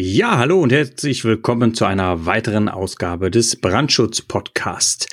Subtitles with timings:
[0.00, 5.08] Ja, hallo und herzlich willkommen zu einer weiteren Ausgabe des Brandschutz-Podcast.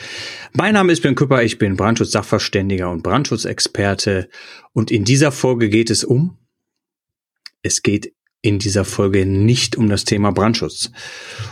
[0.53, 4.29] Mein Name ist Ben Küpper, ich bin Brandschutz-Sachverständiger und Brandschutzexperte
[4.73, 6.37] und in dieser Folge geht es um,
[7.63, 8.13] es geht
[8.43, 10.91] in dieser Folge nicht um das Thema Brandschutz.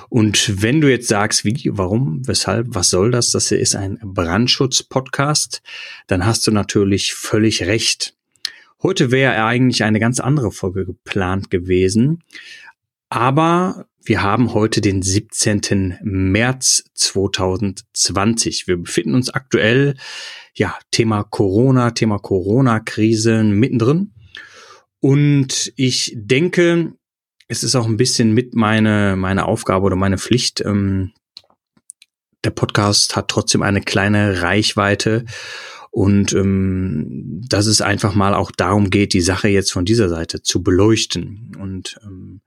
[0.09, 3.97] Und wenn du jetzt sagst, wie, warum, weshalb, was soll das, das hier ist ein
[4.03, 5.63] Brandschutz-Podcast,
[6.05, 8.13] dann hast du natürlich völlig recht.
[8.83, 12.21] Heute wäre eigentlich eine ganz andere Folge geplant gewesen.
[13.13, 15.99] Aber wir haben heute den 17.
[16.01, 18.67] März 2020.
[18.67, 19.93] Wir befinden uns aktuell,
[20.55, 24.13] ja, Thema Corona, Thema Corona-Krise mittendrin.
[24.99, 26.93] Und ich denke,
[27.47, 30.61] es ist auch ein bisschen mit meine, meine Aufgabe oder meine Pflicht.
[30.61, 31.11] Ähm,
[32.43, 35.25] der Podcast hat trotzdem eine kleine Reichweite
[35.93, 40.41] und ähm, dass es einfach mal auch darum geht, die Sache jetzt von dieser Seite
[40.41, 41.55] zu beleuchten.
[41.59, 42.41] Und ähm,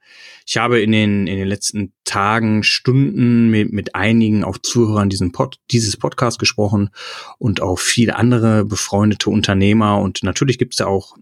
[0.44, 5.30] ich habe in den, in den letzten Tagen, Stunden mit, mit einigen auch Zuhörern diesen
[5.30, 6.90] Pod, dieses Podcast gesprochen
[7.38, 10.00] und auch viele andere befreundete Unternehmer.
[10.00, 11.16] Und natürlich gibt es da auch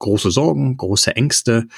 [0.00, 1.68] große Sorgen, große Ängste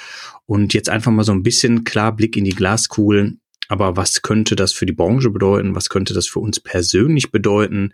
[0.47, 3.37] und jetzt einfach mal so ein bisschen klar Blick in die Glaskugel
[3.71, 5.75] aber was könnte das für die Branche bedeuten?
[5.75, 7.93] Was könnte das für uns persönlich bedeuten?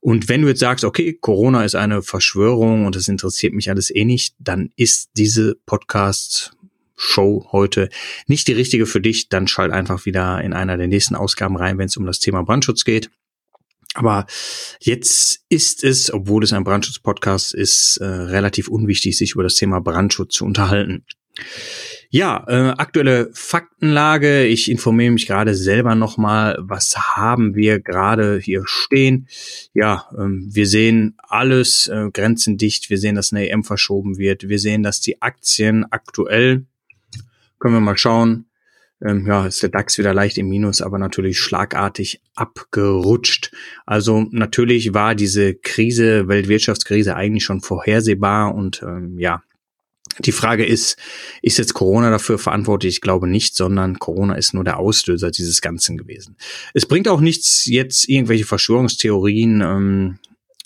[0.00, 3.92] Und wenn du jetzt sagst, okay, Corona ist eine Verschwörung und das interessiert mich alles
[3.92, 6.52] eh nicht, dann ist diese Podcast
[6.94, 7.88] Show heute
[8.28, 11.76] nicht die richtige für dich, dann schalt einfach wieder in einer der nächsten Ausgaben rein,
[11.76, 13.10] wenn es um das Thema Brandschutz geht.
[13.94, 14.26] Aber
[14.78, 19.80] jetzt ist es, obwohl es ein Brandschutz-Podcast ist, äh, relativ unwichtig, sich über das Thema
[19.80, 21.04] Brandschutz zu unterhalten.
[22.10, 24.46] Ja, äh, aktuelle Faktenlage.
[24.46, 29.28] Ich informiere mich gerade selber nochmal, was haben wir gerade hier stehen.
[29.74, 32.90] Ja, ähm, wir sehen alles äh, grenzendicht.
[32.90, 34.48] Wir sehen, dass eine EM verschoben wird.
[34.48, 36.66] Wir sehen, dass die Aktien aktuell,
[37.58, 38.46] können wir mal schauen,
[39.04, 43.52] ähm, ja, ist der DAX wieder leicht im Minus, aber natürlich schlagartig abgerutscht.
[43.84, 49.42] Also natürlich war diese Krise, Weltwirtschaftskrise eigentlich schon vorhersehbar und ähm, ja,
[50.18, 50.96] die Frage ist,
[51.42, 52.94] ist jetzt Corona dafür verantwortlich?
[52.94, 56.36] Ich glaube nicht, sondern Corona ist nur der Auslöser dieses Ganzen gewesen.
[56.74, 60.18] Es bringt auch nichts, jetzt irgendwelche Verschwörungstheorien ähm,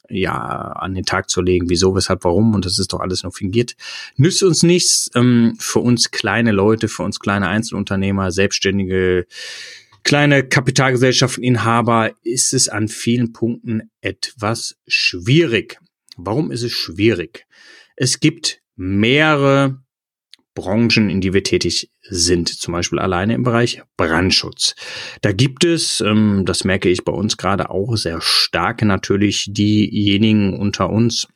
[0.08, 3.32] ja an den Tag zu legen, wieso, weshalb, warum und das ist doch alles nur
[3.32, 3.76] fingiert.
[4.16, 5.10] Nützt uns nichts.
[5.14, 9.26] Ähm, für uns kleine Leute, für uns kleine Einzelunternehmer, Selbstständige,
[10.02, 15.78] kleine Kapitalgesellschafteninhaber ist es an vielen Punkten etwas schwierig.
[16.16, 17.46] Warum ist es schwierig?
[17.96, 19.82] Es gibt mehrere
[20.54, 24.74] Branchen, in die wir tätig sind, zum Beispiel alleine im Bereich Brandschutz.
[25.20, 30.58] Da gibt es, ähm, das merke ich bei uns gerade auch sehr stark, natürlich diejenigen
[30.58, 31.28] unter uns,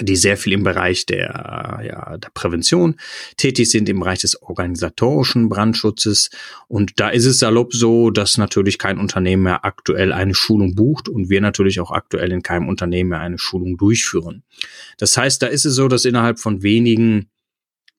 [0.00, 2.96] die sehr viel im Bereich der, ja, der Prävention
[3.36, 6.30] tätig sind, im Bereich des organisatorischen Brandschutzes.
[6.68, 11.08] Und da ist es salopp so, dass natürlich kein Unternehmen mehr aktuell eine Schulung bucht
[11.08, 14.42] und wir natürlich auch aktuell in keinem Unternehmen mehr eine Schulung durchführen.
[14.98, 17.28] Das heißt, da ist es so, dass innerhalb von wenigen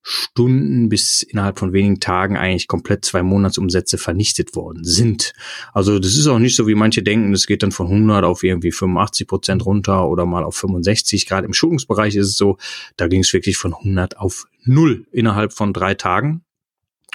[0.09, 5.33] Stunden bis innerhalb von wenigen Tagen eigentlich komplett zwei Monatsumsätze vernichtet worden sind.
[5.73, 8.41] Also das ist auch nicht so, wie manche denken, das geht dann von 100 auf
[8.41, 11.25] irgendwie 85 Prozent runter oder mal auf 65.
[11.27, 12.57] Gerade im Schulungsbereich ist es so,
[12.95, 16.45] da ging es wirklich von 100 auf 0 innerhalb von drei Tagen.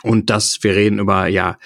[0.02, 1.58] Und das, wir reden über ja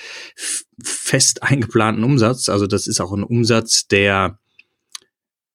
[0.80, 2.48] fest eingeplanten Umsatz.
[2.48, 4.38] Also das ist auch ein Umsatz, der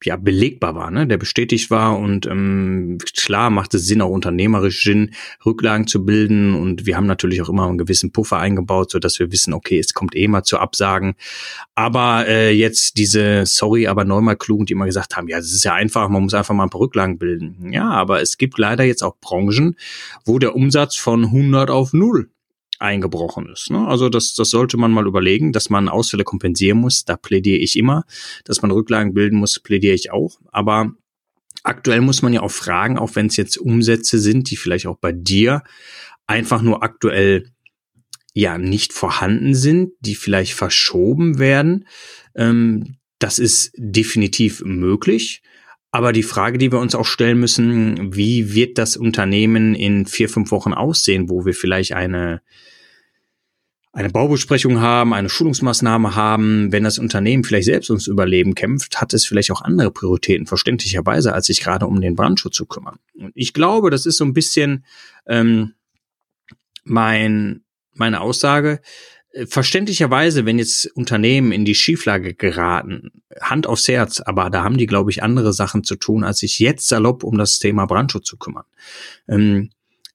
[0.06, 4.84] ja belegbar war, ne, der bestätigt war und ähm, klar macht es Sinn, auch unternehmerisch
[4.84, 5.12] Sinn,
[5.46, 9.20] Rücklagen zu bilden und wir haben natürlich auch immer einen gewissen Puffer eingebaut, so dass
[9.20, 11.16] wir wissen, okay, es kommt eh mal zu Absagen,
[11.76, 15.64] aber äh, jetzt diese sorry, aber neunmal klug, die immer gesagt haben, ja, das ist
[15.64, 17.72] ja einfach, man muss einfach mal ein paar Rücklagen bilden.
[17.72, 19.76] Ja, aber es gibt leider jetzt auch Branchen,
[20.26, 22.30] wo der Umsatz von 100 auf 0
[22.82, 23.70] eingebrochen ist.
[23.70, 23.88] Ne?
[23.88, 27.06] Also das, das sollte man mal überlegen, dass man Ausfälle kompensieren muss.
[27.06, 28.04] Da plädiere ich immer.
[28.46, 30.40] Dass man Rücklagen bilden muss, plädiere ich auch.
[30.52, 30.92] Aber
[31.64, 34.98] aktuell muss man ja auch fragen, auch wenn es jetzt Umsätze sind, die vielleicht auch
[34.98, 35.64] bei dir
[36.28, 37.52] einfach nur aktuell
[38.34, 41.88] ja nicht vorhanden sind, die vielleicht verschoben werden.
[42.36, 45.44] Ähm, das ist definitiv möglich.
[45.92, 50.30] Aber die Frage, die wir uns auch stellen müssen, wie wird das Unternehmen in vier,
[50.30, 52.42] fünf Wochen aussehen, wo wir vielleicht eine
[53.94, 59.14] eine Baubesprechung haben, eine Schulungsmaßnahme haben, wenn das Unternehmen vielleicht selbst ums Überleben kämpft, hat
[59.14, 63.00] es vielleicht auch andere Prioritäten, verständlicherweise, als sich gerade um den Brandschutz zu kümmern.
[63.16, 64.86] Und ich glaube, das ist so ein bisschen
[65.26, 65.74] ähm,
[66.86, 68.80] mein, meine Aussage.
[69.34, 73.12] Äh, verständlicherweise, wenn jetzt Unternehmen in die Schieflage geraten,
[73.42, 76.60] Hand aufs Herz, aber da haben die, glaube ich, andere Sachen zu tun, als sich
[76.60, 78.66] jetzt salopp um das Thema Brandschutz zu kümmern.
[79.28, 79.72] Ähm,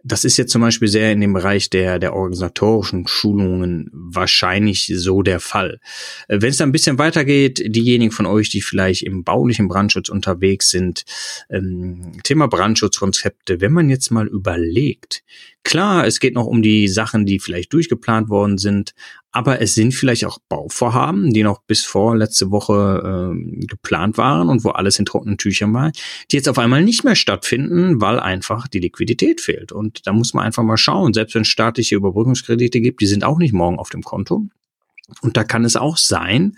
[0.07, 5.23] das ist jetzt zum Beispiel sehr in dem Bereich der, der organisatorischen Schulungen wahrscheinlich so
[5.23, 5.81] der Fall.
[6.29, 10.09] Äh, wenn es dann ein bisschen weitergeht, diejenigen von euch, die vielleicht im baulichen Brandschutz
[10.09, 11.05] unterwegs sind,
[11.51, 15.25] ähm, Thema Brandschutzkonzepte, wenn man jetzt mal überlegt,
[15.67, 18.95] klar, es geht noch um die Sachen, die vielleicht durchgeplant worden sind,
[19.33, 24.49] aber es sind vielleicht auch Bauvorhaben, die noch bis vor letzte Woche äh, geplant waren
[24.49, 25.91] und wo alles in trockenen Tüchern war,
[26.31, 29.73] die jetzt auf einmal nicht mehr stattfinden, weil einfach die Liquidität fehlt.
[29.73, 33.25] Und da muss man einfach mal schauen, selbst wenn es staatliche Überbrückungskredite gibt, die sind
[33.25, 34.47] auch nicht morgen auf dem Konto.
[35.21, 36.57] Und da kann es auch sein,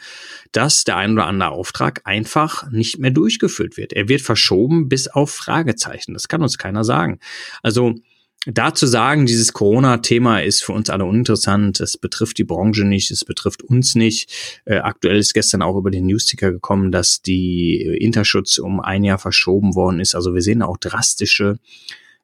[0.53, 3.93] dass der ein oder andere Auftrag einfach nicht mehr durchgeführt wird.
[3.93, 6.15] Er wird verschoben bis auf Fragezeichen.
[6.15, 7.19] Das kann uns keiner sagen.
[7.63, 7.95] Also
[8.47, 13.11] da zu sagen, dieses Corona-Thema ist für uns alle uninteressant, es betrifft die Branche nicht,
[13.11, 14.61] es betrifft uns nicht.
[14.65, 19.19] Äh, aktuell ist gestern auch über den Newsticker gekommen, dass die Interschutz um ein Jahr
[19.19, 20.15] verschoben worden ist.
[20.15, 21.59] Also wir sehen auch drastische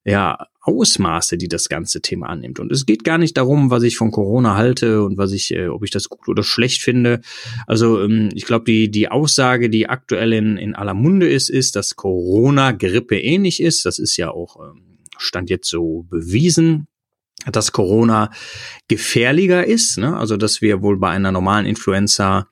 [0.04, 2.60] ja, Ausmaße, die das ganze Thema annimmt.
[2.60, 5.68] Und es geht gar nicht darum, was ich von Corona halte und was ich, äh,
[5.68, 7.20] ob ich das gut oder schlecht finde.
[7.66, 11.74] Also ähm, ich glaube, die, die Aussage, die aktuell in, in aller Munde ist, ist,
[11.74, 13.84] dass Corona Grippe ähnlich ist.
[13.84, 14.93] Das ist ja auch ähm,
[15.24, 16.86] Stand jetzt so bewiesen,
[17.50, 18.30] dass Corona
[18.88, 19.98] gefährlicher ist.
[19.98, 20.16] Ne?
[20.16, 22.48] Also dass wir wohl bei einer normalen Influenza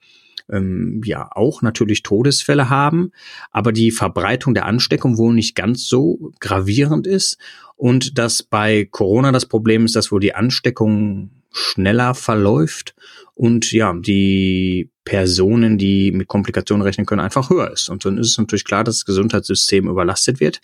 [0.51, 3.13] ähm, ja auch natürlich Todesfälle haben,
[3.51, 7.39] aber die Verbreitung der Ansteckung wohl nicht ganz so gravierend ist
[7.77, 12.95] und dass bei Corona das Problem ist, dass wohl die Ansteckung schneller verläuft
[13.35, 17.91] und ja, die Personen, die mit Komplikationen rechnen können, einfach höher ist.
[17.91, 20.61] Und dann ist es natürlich klar, dass das Gesundheitssystem überlastet wird.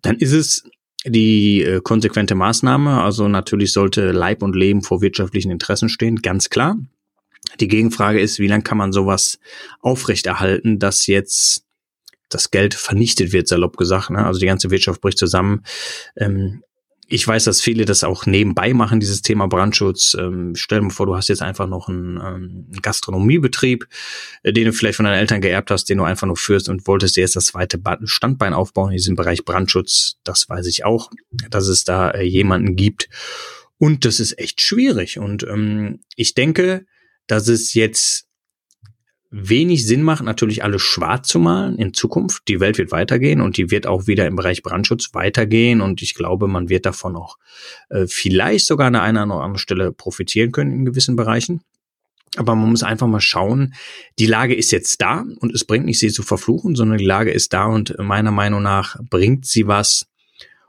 [0.00, 0.64] Dann ist es
[1.06, 3.02] die äh, konsequente Maßnahme.
[3.02, 6.76] Also natürlich sollte Leib und Leben vor wirtschaftlichen Interessen stehen, ganz klar.
[7.58, 9.38] Die Gegenfrage ist, wie lange kann man sowas
[9.80, 11.64] aufrechterhalten, dass jetzt
[12.28, 14.10] das Geld vernichtet wird, salopp gesagt.
[14.10, 14.24] Ne?
[14.24, 15.64] Also die ganze Wirtschaft bricht zusammen.
[16.16, 16.62] Ähm,
[17.12, 20.16] ich weiß, dass viele das auch nebenbei machen, dieses Thema Brandschutz.
[20.18, 23.88] Ähm, stell dir vor, du hast jetzt einfach noch einen, ähm, Gastronomiebetrieb,
[24.44, 26.86] äh, den du vielleicht von deinen Eltern geerbt hast, den du einfach nur führst und
[26.86, 30.18] wolltest dir jetzt das zweite Standbein aufbauen in diesem Bereich Brandschutz.
[30.22, 31.10] Das weiß ich auch,
[31.50, 33.08] dass es da äh, jemanden gibt.
[33.76, 35.18] Und das ist echt schwierig.
[35.18, 36.86] Und ähm, ich denke,
[37.26, 38.29] dass es jetzt
[39.30, 42.42] wenig Sinn macht, natürlich alles schwarz zu malen in Zukunft.
[42.48, 46.14] Die Welt wird weitergehen und die wird auch wieder im Bereich Brandschutz weitergehen und ich
[46.14, 47.38] glaube, man wird davon auch
[47.90, 51.62] äh, vielleicht sogar an einer oder anderen Stelle profitieren können in gewissen Bereichen.
[52.36, 53.74] Aber man muss einfach mal schauen,
[54.18, 57.32] die Lage ist jetzt da und es bringt nicht, sie zu verfluchen, sondern die Lage
[57.32, 60.06] ist da und meiner Meinung nach bringt sie was,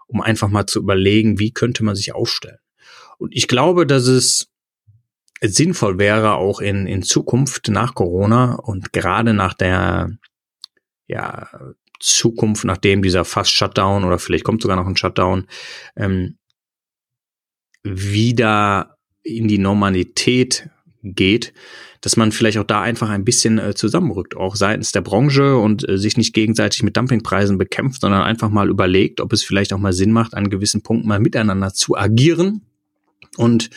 [0.08, 2.58] um einfach mal zu überlegen, wie könnte man sich aufstellen.
[3.18, 4.51] Und ich glaube, dass es
[5.44, 10.12] sinnvoll wäre, auch in, in Zukunft nach Corona und gerade nach der
[11.08, 11.50] ja,
[12.00, 15.48] Zukunft, nachdem dieser fast Shutdown oder vielleicht kommt sogar noch ein Shutdown,
[15.96, 16.38] ähm,
[17.84, 20.70] wieder in die Normalität
[21.04, 21.54] geht,
[22.02, 25.88] dass man vielleicht auch da einfach ein bisschen äh, zusammenrückt, auch seitens der Branche und
[25.88, 29.80] äh, sich nicht gegenseitig mit Dumpingpreisen bekämpft, sondern einfach mal überlegt, ob es vielleicht auch
[29.80, 32.62] mal Sinn macht, an gewissen Punkten mal miteinander zu agieren
[33.38, 33.70] und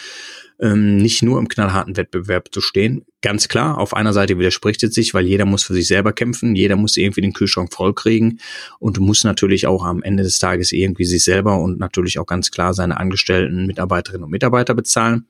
[0.60, 3.04] ähm, nicht nur im knallharten Wettbewerb zu stehen.
[3.22, 6.54] Ganz klar, auf einer Seite widerspricht es sich, weil jeder muss für sich selber kämpfen,
[6.54, 8.40] jeder muss irgendwie den Kühlschrank vollkriegen
[8.78, 12.50] und muss natürlich auch am Ende des Tages irgendwie sich selber und natürlich auch ganz
[12.50, 15.26] klar seine Angestellten, Mitarbeiterinnen und Mitarbeiter bezahlen.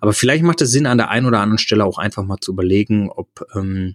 [0.00, 2.52] Aber vielleicht macht es Sinn, an der einen oder anderen Stelle auch einfach mal zu
[2.52, 3.94] überlegen, ob ähm,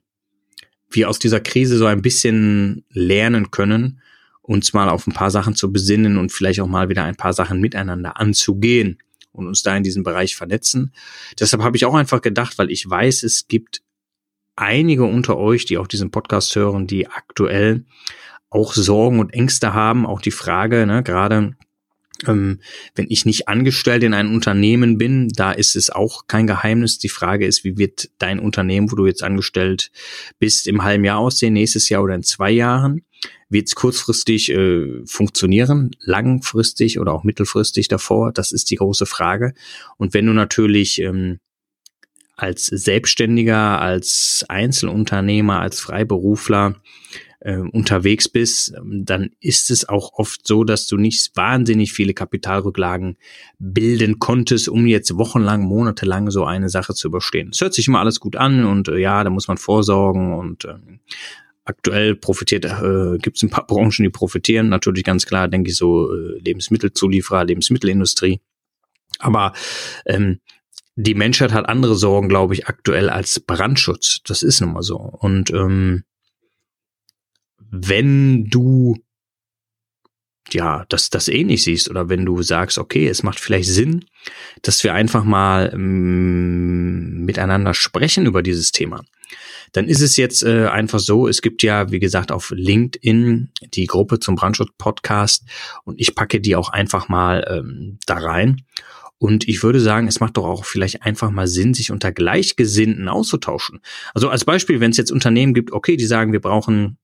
[0.90, 4.00] wir aus dieser Krise so ein bisschen lernen können,
[4.42, 7.34] uns mal auf ein paar Sachen zu besinnen und vielleicht auch mal wieder ein paar
[7.34, 8.98] Sachen miteinander anzugehen
[9.34, 10.94] und uns da in diesem Bereich vernetzen.
[11.40, 13.82] Deshalb habe ich auch einfach gedacht, weil ich weiß, es gibt
[14.56, 17.86] einige unter euch, die auch diesen Podcast hören, die aktuell
[18.50, 20.06] auch Sorgen und Ängste haben.
[20.06, 21.56] Auch die Frage, ne, gerade
[22.28, 22.60] ähm,
[22.96, 27.00] wenn ich nicht angestellt in einem Unternehmen bin, da ist es auch kein Geheimnis.
[27.00, 29.92] Die Frage ist, wie wird dein Unternehmen, wo du jetzt angestellt
[30.40, 33.04] bist, im halben Jahr aussehen, nächstes Jahr oder in zwei Jahren?
[33.54, 38.32] Wird es kurzfristig äh, funktionieren, langfristig oder auch mittelfristig davor?
[38.32, 39.54] Das ist die große Frage.
[39.98, 41.38] Und wenn du natürlich ähm,
[42.36, 46.82] als Selbstständiger, als Einzelunternehmer, als Freiberufler
[47.42, 53.18] äh, unterwegs bist, dann ist es auch oft so, dass du nicht wahnsinnig viele Kapitalrücklagen
[53.60, 57.50] bilden konntest, um jetzt wochenlang, monatelang so eine Sache zu überstehen.
[57.52, 60.66] Es hört sich immer alles gut an und äh, ja, da muss man vorsorgen und
[60.66, 60.74] äh,
[61.66, 64.70] aktuell profitiert, äh, gibt es ein paar Branchen, die profitieren.
[64.70, 68.42] Natürlich ganz klar, denke ich so äh, Lebensmittelzulieferer, Lebensmittelindustrie.
[69.20, 69.54] Aber
[70.06, 70.40] ähm,
[70.96, 74.22] die Menschheit hat andere Sorgen, glaube ich, aktuell als Brandschutz.
[74.26, 74.98] Das ist nun mal so.
[74.98, 76.04] Und ähm,
[77.58, 78.98] wenn du
[80.52, 84.06] ja, das, das ähnlich eh siehst oder wenn du sagst, okay, es macht vielleicht Sinn,
[84.62, 86.83] dass wir einfach mal ähm,
[87.34, 89.04] miteinander sprechen über dieses Thema,
[89.72, 93.88] dann ist es jetzt äh, einfach so, es gibt ja, wie gesagt, auf LinkedIn die
[93.88, 95.46] Gruppe zum Brandschutz-Podcast
[95.84, 98.62] und ich packe die auch einfach mal ähm, da rein.
[99.18, 103.08] Und ich würde sagen, es macht doch auch vielleicht einfach mal Sinn, sich unter Gleichgesinnten
[103.08, 103.80] auszutauschen.
[104.14, 106.98] Also als Beispiel, wenn es jetzt Unternehmen gibt, okay, die sagen, wir brauchen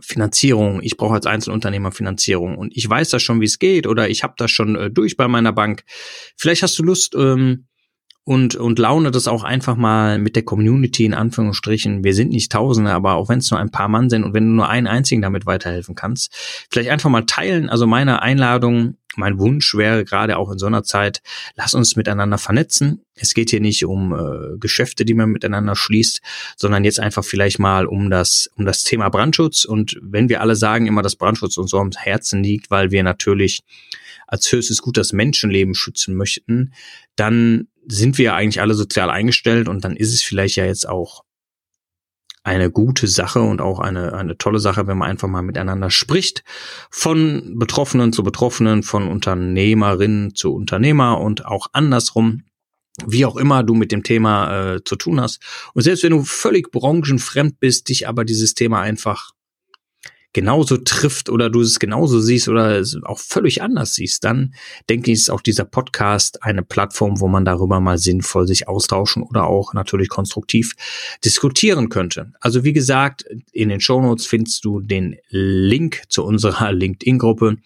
[0.00, 4.08] Finanzierung, ich brauche als Einzelunternehmer Finanzierung und ich weiß das schon, wie es geht oder
[4.08, 5.84] ich habe das schon äh, durch bei meiner Bank.
[6.36, 7.66] Vielleicht hast du Lust, ähm,
[8.24, 12.04] und, und laune das auch einfach mal mit der Community in Anführungsstrichen.
[12.04, 14.46] Wir sind nicht Tausende, aber auch wenn es nur ein paar Mann sind und wenn
[14.46, 16.32] du nur einen einzigen damit weiterhelfen kannst,
[16.70, 17.68] vielleicht einfach mal teilen.
[17.68, 21.20] Also meine Einladung, mein Wunsch wäre gerade auch in so einer Zeit,
[21.56, 23.04] lass uns miteinander vernetzen.
[23.16, 26.22] Es geht hier nicht um äh, Geschäfte, die man miteinander schließt,
[26.56, 29.64] sondern jetzt einfach vielleicht mal um das, um das Thema Brandschutz.
[29.64, 33.02] Und wenn wir alle sagen immer, dass Brandschutz uns so am Herzen liegt, weil wir
[33.02, 33.64] natürlich
[34.28, 36.72] als höchstes Gut das Menschenleben schützen möchten,
[37.16, 41.24] dann sind wir eigentlich alle sozial eingestellt und dann ist es vielleicht ja jetzt auch
[42.44, 46.42] eine gute Sache und auch eine, eine tolle Sache, wenn man einfach mal miteinander spricht,
[46.90, 52.42] von Betroffenen zu Betroffenen, von Unternehmerinnen zu Unternehmer und auch andersrum,
[53.06, 55.40] wie auch immer du mit dem Thema äh, zu tun hast.
[55.74, 59.32] Und selbst wenn du völlig branchenfremd bist, dich aber dieses Thema einfach
[60.32, 64.54] genauso trifft oder du es genauso siehst oder es auch völlig anders siehst, dann
[64.88, 69.22] denke ich, ist auch dieser Podcast eine Plattform, wo man darüber mal sinnvoll sich austauschen
[69.22, 70.74] oder auch natürlich konstruktiv
[71.24, 72.32] diskutieren könnte.
[72.40, 77.58] Also wie gesagt, in den Shownotes findest du den Link zu unserer LinkedIn-Gruppe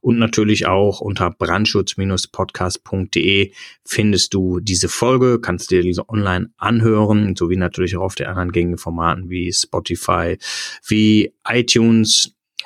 [0.00, 3.52] und natürlich auch unter brandschutz-podcast.de
[3.84, 8.52] findest du diese Folge, kannst dir diese online anhören, sowie natürlich auch auf den anderen
[8.52, 10.38] gängigen Formaten wie Spotify,
[10.86, 12.07] wie iTunes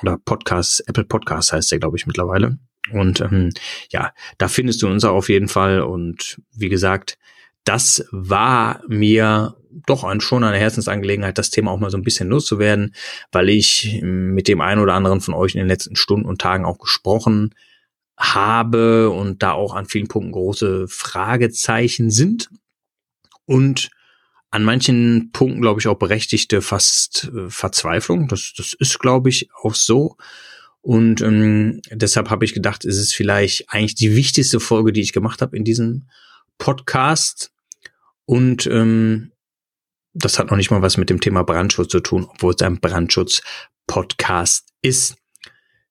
[0.01, 2.57] oder Podcasts, Apple Podcasts heißt der, glaube ich, mittlerweile.
[2.91, 3.51] Und ähm,
[3.89, 5.81] ja, da findest du uns auch auf jeden Fall.
[5.81, 7.17] Und wie gesagt,
[7.63, 9.55] das war mir
[9.87, 12.93] doch ein, schon eine Herzensangelegenheit, das Thema auch mal so ein bisschen loszuwerden,
[13.31, 16.65] weil ich mit dem einen oder anderen von euch in den letzten Stunden und Tagen
[16.65, 17.55] auch gesprochen
[18.17, 22.49] habe und da auch an vielen Punkten große Fragezeichen sind
[23.45, 23.89] und
[24.53, 28.27] an manchen Punkten, glaube ich, auch berechtigte fast äh, Verzweiflung.
[28.27, 30.15] Das, das ist, glaube ich, auch so.
[30.81, 35.11] Und ähm, deshalb habe ich gedacht, es ist vielleicht eigentlich die wichtigste Folge, die ich
[35.11, 36.07] gemacht habe in diesem
[36.59, 37.51] Podcast.
[38.25, 39.31] Und ähm,
[40.13, 42.79] das hat noch nicht mal was mit dem Thema Brandschutz zu tun, obwohl es ein
[42.79, 45.15] Brandschutz-Podcast ist.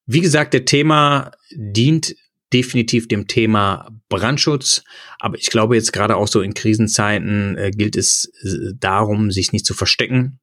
[0.06, 2.14] Wie gesagt, der Thema dient
[2.52, 4.84] definitiv dem Thema Brandschutz,
[5.18, 9.52] aber ich glaube jetzt gerade auch so in Krisenzeiten äh, gilt es äh, darum, sich
[9.52, 10.38] nicht zu verstecken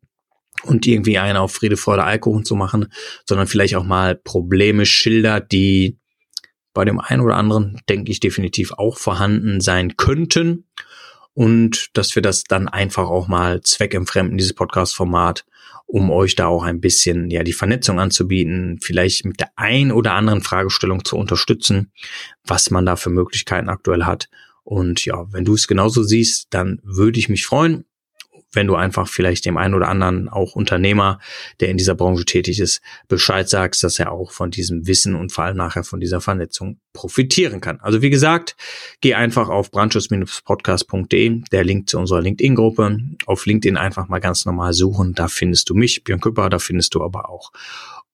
[0.64, 2.88] und irgendwie einen auf Friede, Freude, Alkohol zu machen,
[3.26, 5.98] sondern vielleicht auch mal Probleme schildert, die
[6.74, 10.66] bei dem einen oder anderen, denke ich, definitiv auch vorhanden sein könnten.
[11.34, 15.46] Und dass wir das dann einfach auch mal zweckentfremden, dieses Podcast-Format,
[15.90, 20.14] um euch da auch ein bisschen ja die Vernetzung anzubieten, vielleicht mit der ein oder
[20.14, 21.92] anderen Fragestellung zu unterstützen,
[22.46, 24.30] was man da für Möglichkeiten aktuell hat.
[24.64, 27.86] Und ja, wenn du es genauso siehst, dann würde ich mich freuen
[28.52, 31.20] wenn du einfach vielleicht dem einen oder anderen auch Unternehmer,
[31.60, 35.32] der in dieser Branche tätig ist, Bescheid sagst, dass er auch von diesem Wissen und
[35.32, 37.80] vor allem nachher von dieser Vernetzung profitieren kann.
[37.82, 38.56] Also wie gesagt,
[39.02, 43.00] geh einfach auf brandschuss-podcast.de, der Link zu unserer LinkedIn-Gruppe.
[43.26, 46.96] Auf LinkedIn einfach mal ganz normal suchen, da findest du mich, Björn Küpper, da findest
[46.96, 47.52] du aber auch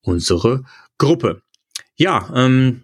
[0.02, 0.64] unsere
[0.98, 1.42] Gruppe.
[1.96, 2.82] Ja, ähm,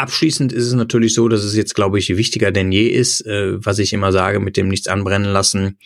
[0.00, 3.62] Abschließend ist es natürlich so, dass es jetzt, glaube ich, wichtiger denn je ist, äh,
[3.62, 5.76] was ich immer sage, mit dem nichts anbrennen lassen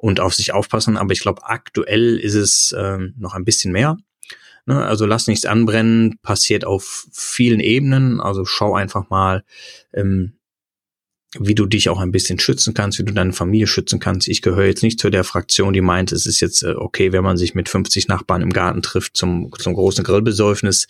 [0.00, 0.96] und auf sich aufpassen.
[0.96, 3.98] Aber ich glaube, aktuell ist es äh, noch ein bisschen mehr.
[4.66, 4.84] Ne?
[4.84, 8.20] Also lass nichts anbrennen, passiert auf vielen Ebenen.
[8.20, 9.44] Also schau einfach mal,
[9.92, 10.36] ähm,
[11.38, 14.26] wie du dich auch ein bisschen schützen kannst, wie du deine Familie schützen kannst.
[14.26, 17.22] Ich gehöre jetzt nicht zu der Fraktion, die meint, es ist jetzt äh, okay, wenn
[17.22, 20.88] man sich mit 50 Nachbarn im Garten trifft zum, zum großen Grillbesäufnis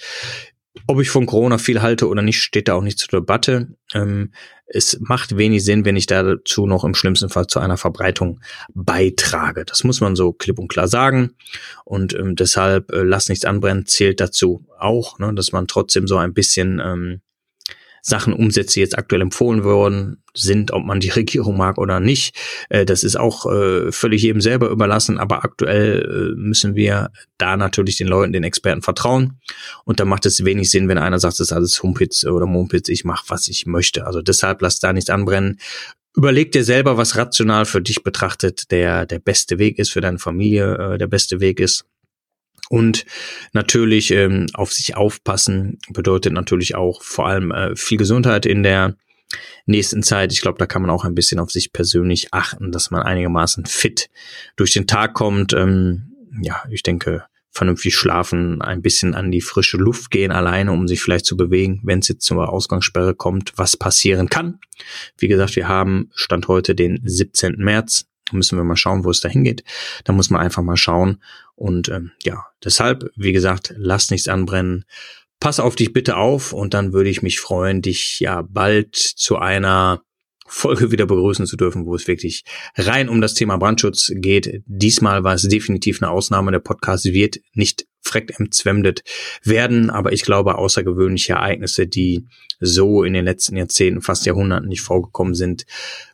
[0.86, 3.68] ob ich von Corona viel halte oder nicht, steht da auch nicht zur Debatte.
[3.92, 4.32] Ähm,
[4.66, 8.40] es macht wenig Sinn, wenn ich dazu noch im schlimmsten Fall zu einer Verbreitung
[8.72, 9.64] beitrage.
[9.64, 11.34] Das muss man so klipp und klar sagen.
[11.84, 16.16] Und ähm, deshalb äh, lass nichts anbrennen zählt dazu auch, ne, dass man trotzdem so
[16.18, 17.20] ein bisschen ähm,
[18.02, 22.37] Sachen umsetzt, die jetzt aktuell empfohlen worden sind, ob man die Regierung mag oder nicht.
[22.69, 27.57] Äh, das ist auch äh, völlig jedem selber überlassen, aber aktuell äh, müssen wir da
[27.57, 29.40] natürlich den Leuten, den Experten vertrauen.
[29.85, 32.88] Und da macht es wenig Sinn, wenn einer sagt, das ist alles Humpitz oder Mumpitz,
[32.88, 34.07] ich mache, was ich möchte.
[34.07, 35.59] Also deshalb lass da nichts anbrennen.
[36.16, 40.19] Überleg dir selber, was rational für dich betrachtet der, der beste Weg ist, für deine
[40.19, 41.85] Familie der beste Weg ist.
[42.70, 43.04] Und
[43.52, 48.94] natürlich ähm, auf sich aufpassen bedeutet natürlich auch vor allem äh, viel Gesundheit in der
[49.66, 50.32] nächsten Zeit.
[50.32, 53.66] Ich glaube, da kann man auch ein bisschen auf sich persönlich achten, dass man einigermaßen
[53.66, 54.08] fit
[54.54, 55.52] durch den Tag kommt.
[55.52, 56.12] Ähm,
[56.42, 61.02] ja, ich denke, vernünftig schlafen, ein bisschen an die frische Luft gehen alleine, um sich
[61.02, 64.60] vielleicht zu bewegen, wenn es jetzt zur Ausgangssperre kommt, was passieren kann.
[65.18, 67.56] Wie gesagt, wir haben Stand heute den 17.
[67.58, 69.64] März müssen wir mal schauen, wo es dahin geht.
[70.04, 71.22] Da muss man einfach mal schauen.
[71.54, 74.84] Und ähm, ja, deshalb, wie gesagt, lass nichts anbrennen.
[75.40, 79.37] Pass auf dich bitte auf und dann würde ich mich freuen, dich ja bald zu
[79.37, 80.02] einer
[80.46, 82.44] Folge wieder begrüßen zu dürfen, wo es wirklich
[82.76, 84.62] rein um das Thema Brandschutz geht.
[84.66, 86.50] Diesmal war es definitiv eine Ausnahme.
[86.50, 89.02] Der Podcast wird nicht freck emzwemdet
[89.42, 92.26] werden, aber ich glaube, außergewöhnliche Ereignisse, die
[92.61, 95.64] so in den letzten Jahrzehnten, fast Jahrhunderten nicht vorgekommen sind,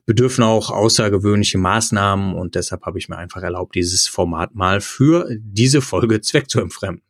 [0.05, 5.29] bedürfen auch außergewöhnliche Maßnahmen und deshalb habe ich mir einfach erlaubt, dieses Format mal für
[5.39, 7.03] diese Folge zweck zu entfremden.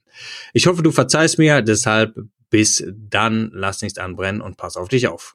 [0.54, 2.14] Ich hoffe, du verzeihst mir, deshalb
[2.48, 5.34] bis dann, lass nichts anbrennen und pass auf dich auf.